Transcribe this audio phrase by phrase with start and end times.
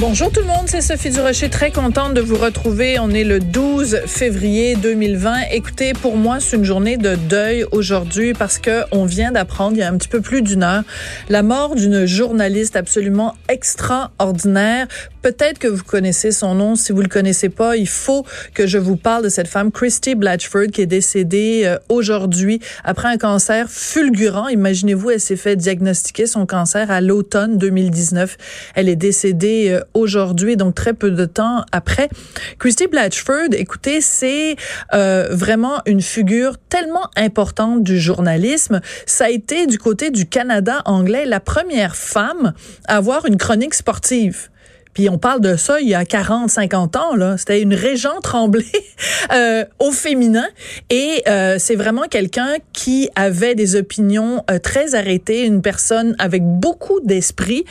[0.00, 2.98] Bonjour tout le monde, c'est Sophie Durocher, très contente de vous retrouver.
[2.98, 5.36] On est le 12 février 2020.
[5.52, 9.78] Écoutez, pour moi, c'est une journée de deuil aujourd'hui parce que on vient d'apprendre il
[9.78, 10.82] y a un petit peu plus d'une heure
[11.28, 14.88] la mort d'une journaliste absolument extraordinaire.
[15.22, 16.74] Peut-être que vous connaissez son nom.
[16.74, 20.16] Si vous le connaissez pas, il faut que je vous parle de cette femme, Christy
[20.16, 24.48] Blatchford, qui est décédée euh, aujourd'hui après un cancer fulgurant.
[24.48, 28.36] Imaginez-vous, elle s'est fait diagnostiquer son cancer à l'automne 2019.
[28.74, 32.08] Elle est décédée euh, aujourd'hui, donc très peu de temps après.
[32.58, 34.56] Christy Blatchford, écoutez, c'est
[34.94, 38.80] euh, vraiment une figure tellement importante du journalisme.
[39.06, 42.54] Ça a été du côté du Canada anglais la première femme
[42.88, 44.48] à avoir une chronique sportive.
[44.94, 47.16] Puis on parle de ça il y a 40, 50 ans.
[47.16, 47.36] là.
[47.36, 48.64] C'était une régente tremblée
[49.32, 50.46] euh, au féminin.
[50.88, 56.42] Et euh, c'est vraiment quelqu'un qui avait des opinions euh, très arrêtées, une personne avec
[56.44, 57.64] beaucoup d'esprit.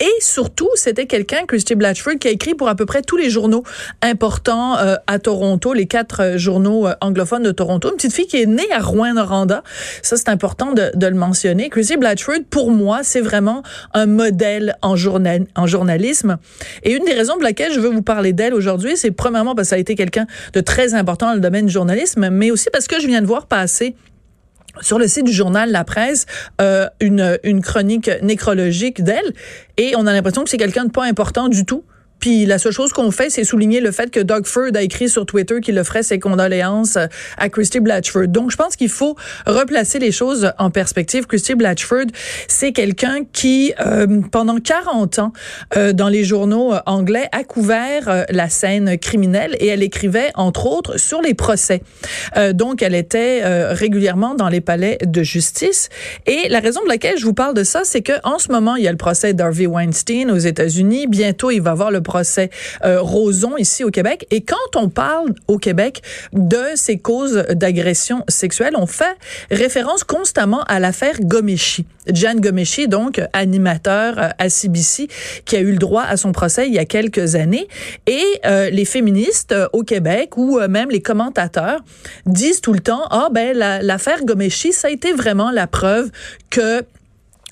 [0.00, 3.30] Et surtout, c'était quelqu'un, Christy Blatchford, qui a écrit pour à peu près tous les
[3.30, 3.62] journaux
[4.02, 7.90] importants euh, à Toronto, les quatre euh, journaux euh, anglophones de Toronto.
[7.90, 9.62] Une petite fille qui est née à Rouen-Noranda.
[10.02, 11.70] Ça, c'est important de, de, le mentionner.
[11.70, 14.94] Christy Blatchford, pour moi, c'est vraiment un modèle en,
[15.56, 16.38] en journalisme.
[16.82, 19.68] Et une des raisons pour laquelle je veux vous parler d'elle aujourd'hui, c'est premièrement parce
[19.68, 22.68] que ça a été quelqu'un de très important dans le domaine du journalisme, mais aussi
[22.72, 23.94] parce que je viens de voir passer
[24.80, 26.26] sur le site du journal La Presse
[26.60, 29.32] euh, une, une chronique nécrologique d'elle
[29.76, 31.84] et on a l'impression que c'est quelqu'un de pas important du tout.
[32.24, 35.10] Puis la seule chose qu'on fait, c'est souligner le fait que Doug Ford a écrit
[35.10, 36.96] sur Twitter qu'il offrait ses condoléances
[37.36, 38.28] à Christy Blatchford.
[38.28, 39.14] Donc je pense qu'il faut
[39.46, 41.26] replacer les choses en perspective.
[41.26, 42.06] Christy Blatchford,
[42.48, 45.32] c'est quelqu'un qui, euh, pendant 40 ans,
[45.76, 50.64] euh, dans les journaux anglais, a couvert euh, la scène criminelle et elle écrivait, entre
[50.64, 51.82] autres, sur les procès.
[52.38, 55.90] Euh, donc elle était euh, régulièrement dans les palais de justice.
[56.24, 58.76] Et la raison pour laquelle je vous parle de ça, c'est que en ce moment,
[58.76, 61.06] il y a le procès d'Harvey Weinstein aux États-Unis.
[61.06, 62.13] Bientôt, il va avoir le procès
[62.84, 64.26] euh, Roson ici au Québec.
[64.30, 66.02] Et quand on parle au Québec
[66.32, 69.16] de ces causes d'agression sexuelle, on fait
[69.50, 71.86] référence constamment à l'affaire Gomeshi.
[72.12, 75.08] Jan Gomeshi, donc animateur euh, à CBC,
[75.44, 77.66] qui a eu le droit à son procès il y a quelques années.
[78.06, 81.80] Et euh, les féministes au Québec ou même les commentateurs
[82.26, 86.10] disent tout le temps, ah ben l'affaire la, Gomeshi, ça a été vraiment la preuve
[86.50, 86.84] que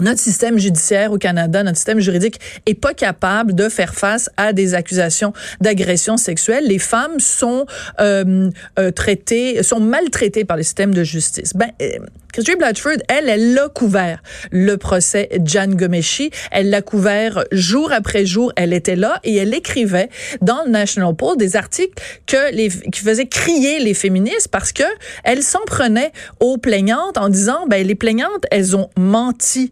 [0.00, 4.52] notre système judiciaire au Canada, notre système juridique est pas capable de faire face à
[4.52, 6.64] des accusations d'agression sexuelle.
[6.66, 7.66] Les femmes sont
[8.00, 11.52] euh, euh, traitées, sont maltraitées par le système de justice.
[11.54, 11.98] Ben, euh,
[12.34, 16.32] Christine Blatchford, elle, elle l'a couvert le procès Jan Gomeshi.
[16.50, 18.52] Elle l'a couvert jour après jour.
[18.56, 20.08] Elle était là et elle écrivait
[20.42, 21.94] dans le National Post des articles
[22.26, 24.82] que les, qui faisaient crier les féministes parce que
[25.22, 29.70] elle s'en prenait aux plaignantes en disant, ben les plaignantes, elles ont menti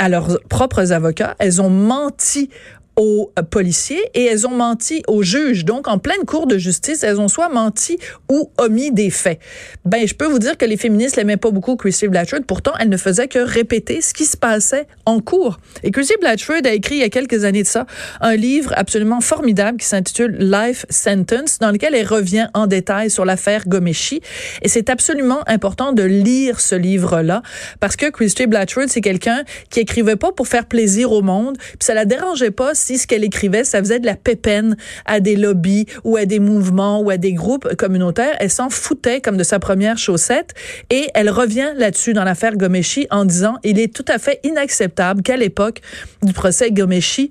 [0.00, 1.36] à leurs propres avocats.
[1.38, 2.50] Elles ont menti
[3.00, 5.64] aux policiers et elles ont menti aux juges.
[5.64, 7.96] Donc, en pleine cour de justice, elles ont soit menti
[8.30, 9.40] ou omis des faits.
[9.86, 12.42] Ben, je peux vous dire que les féministes l'aimaient pas beaucoup, Chrissy Blatchford.
[12.46, 15.60] Pourtant, elle ne faisait que répéter ce qui se passait en cours.
[15.82, 17.86] Et Chrissy Blatchford a écrit il y a quelques années de ça
[18.20, 23.24] un livre absolument formidable qui s'intitule Life Sentence, dans lequel elle revient en détail sur
[23.24, 24.20] l'affaire Gomeshi.
[24.60, 27.40] Et c'est absolument important de lire ce livre-là
[27.80, 31.78] parce que Christy Blatchford, c'est quelqu'un qui écrivait pas pour faire plaisir au monde, puis
[31.80, 35.36] ça la dérangeait pas si ce qu'elle écrivait, ça faisait de la pépène à des
[35.36, 38.36] lobbies ou à des mouvements ou à des groupes communautaires.
[38.40, 40.54] Elle s'en foutait comme de sa première chaussette
[40.90, 45.22] et elle revient là-dessus dans l'affaire Gomeshi en disant il est tout à fait inacceptable
[45.22, 45.80] qu'à l'époque
[46.22, 47.30] du procès Gomeshi,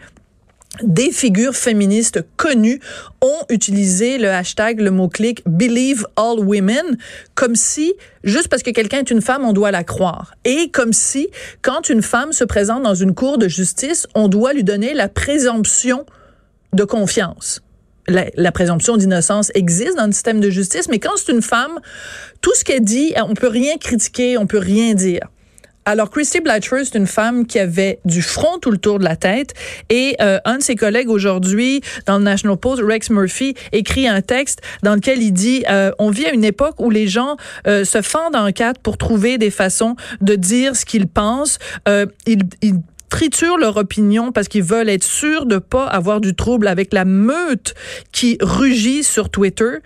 [0.84, 2.80] des figures féministes connues
[3.22, 6.98] ont utilisé le hashtag, le mot-clic Believe All Women,
[7.36, 7.94] comme si,
[8.24, 10.36] juste parce que quelqu'un est une femme, on doit la croire.
[10.46, 11.30] Et comme si,
[11.62, 15.10] quand une femme se présente dans une cour de justice, on doit lui donner la
[15.10, 16.06] présomption
[16.74, 17.62] de confiance.
[18.08, 21.80] La, présomption d'innocence existe dans le système de justice, mais quand c'est une femme,
[22.42, 25.28] tout ce qu'elle dit, on peut rien critiquer, on peut rien dire.
[25.86, 29.16] Alors, Christy Blatchford, c'est une femme qui avait du front tout le tour de la
[29.16, 29.54] tête.
[29.90, 34.22] Et euh, un de ses collègues aujourd'hui, dans le National Post, Rex Murphy, écrit un
[34.22, 37.38] texte dans lequel il dit euh, On vit à une époque où les gens
[37.68, 41.58] euh, se fendent en quatre pour trouver des façons de dire ce qu'ils pensent.
[42.28, 42.76] ils, ils
[43.10, 47.06] triturent leur opinion parce qu'ils veulent être sûrs de pas avoir du trouble avec la
[47.06, 47.74] meute
[48.12, 49.80] qui rugit sur Twitter.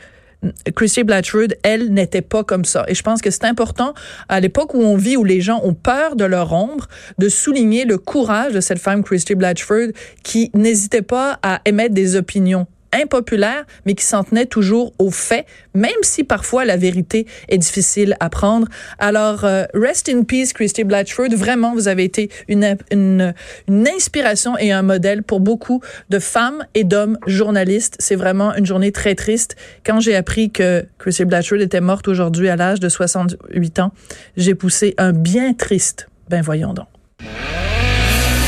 [0.75, 2.85] Christy Blatchford, elle, n'était pas comme ça.
[2.87, 3.93] Et je pense que c'est important,
[4.29, 6.87] à l'époque où on vit, où les gens ont peur de leur ombre,
[7.17, 9.89] de souligner le courage de cette femme, Christy Blatchford,
[10.23, 15.45] qui n'hésitait pas à émettre des opinions impopulaire, mais qui s'en tenait toujours aux faits,
[15.73, 18.67] même si parfois la vérité est difficile à prendre.
[18.99, 21.29] Alors, euh, rest in peace, Christy Blatchford.
[21.35, 23.33] Vraiment, vous avez été une, une,
[23.67, 27.95] une inspiration et un modèle pour beaucoup de femmes et d'hommes journalistes.
[27.99, 29.55] C'est vraiment une journée très triste.
[29.85, 33.91] Quand j'ai appris que Christy Blatchford était morte aujourd'hui à l'âge de 68 ans,
[34.37, 36.07] j'ai poussé un bien triste.
[36.29, 36.87] Ben voyons donc.